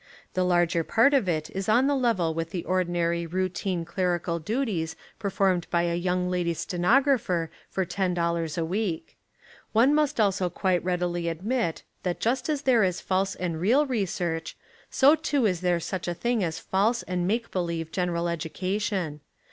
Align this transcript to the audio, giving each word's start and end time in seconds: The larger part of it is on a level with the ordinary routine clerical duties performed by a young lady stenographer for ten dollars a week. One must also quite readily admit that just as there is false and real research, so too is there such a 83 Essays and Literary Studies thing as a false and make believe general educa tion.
The 0.33 0.43
larger 0.43 0.83
part 0.83 1.13
of 1.13 1.29
it 1.29 1.51
is 1.51 1.69
on 1.69 1.87
a 1.87 1.95
level 1.95 2.33
with 2.33 2.49
the 2.49 2.65
ordinary 2.65 3.27
routine 3.27 3.85
clerical 3.85 4.39
duties 4.39 4.95
performed 5.19 5.67
by 5.69 5.83
a 5.83 5.93
young 5.93 6.27
lady 6.27 6.55
stenographer 6.55 7.51
for 7.69 7.85
ten 7.85 8.15
dollars 8.15 8.57
a 8.57 8.65
week. 8.65 9.17
One 9.73 9.93
must 9.93 10.19
also 10.19 10.49
quite 10.49 10.83
readily 10.83 11.27
admit 11.27 11.83
that 12.01 12.19
just 12.19 12.49
as 12.49 12.63
there 12.63 12.83
is 12.83 12.99
false 12.99 13.35
and 13.35 13.61
real 13.61 13.85
research, 13.85 14.57
so 14.89 15.13
too 15.13 15.45
is 15.45 15.61
there 15.61 15.79
such 15.79 16.07
a 16.07 16.11
83 16.13 16.15
Essays 16.15 16.23
and 16.23 16.31
Literary 16.31 16.39
Studies 16.39 16.39
thing 16.39 16.43
as 16.47 16.59
a 16.59 16.69
false 16.71 17.03
and 17.03 17.27
make 17.27 17.51
believe 17.51 17.91
general 17.91 18.25
educa 18.25 18.81
tion. 18.81 19.21